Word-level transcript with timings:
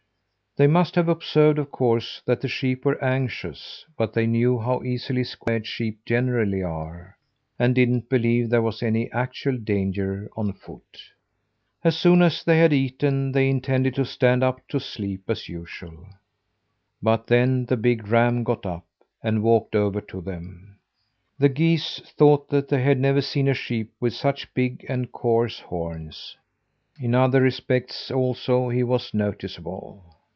They 0.57 0.67
must 0.67 0.95
have 0.95 1.07
observed, 1.07 1.57
of 1.59 1.71
course, 1.71 2.21
that 2.25 2.41
the 2.41 2.49
sheep 2.49 2.83
were 2.83 3.01
anxious; 3.01 3.85
but 3.97 4.11
they 4.11 4.27
knew 4.27 4.59
how 4.59 4.83
easily 4.83 5.23
scared 5.23 5.65
sheep 5.65 5.99
generally 6.05 6.61
are, 6.61 7.17
and 7.57 7.73
didn't 7.73 8.09
believe 8.09 8.49
there 8.49 8.61
was 8.61 8.83
any 8.83 9.09
actual 9.13 9.57
danger 9.57 10.29
on 10.35 10.51
foot. 10.51 10.97
As 11.85 11.97
soon 11.97 12.21
as 12.21 12.43
they 12.43 12.57
had 12.59 12.73
eaten, 12.73 13.31
they 13.31 13.47
intended 13.49 13.95
to 13.95 14.03
stand 14.03 14.43
up 14.43 14.59
to 14.67 14.77
sleep 14.77 15.23
as 15.29 15.47
usual. 15.47 16.05
But 17.01 17.27
then 17.27 17.63
the 17.67 17.77
big 17.77 18.09
ram 18.09 18.43
got 18.43 18.65
up, 18.65 18.85
and 19.23 19.43
walked 19.43 19.73
over 19.73 20.01
to 20.01 20.19
them. 20.19 20.79
The 21.39 21.47
geese 21.47 22.01
thought 22.17 22.49
that 22.49 22.67
they 22.67 22.81
had 22.83 22.99
never 22.99 23.21
seen 23.21 23.47
a 23.47 23.53
sheep 23.53 23.93
with 24.01 24.13
such 24.13 24.53
big 24.53 24.85
and 24.89 25.13
coarse 25.13 25.61
horns. 25.61 26.35
In 26.99 27.15
other 27.15 27.39
respects, 27.39 28.11
also, 28.11 28.67
he 28.67 28.83
was 28.83 29.13
noticeable. 29.13 30.03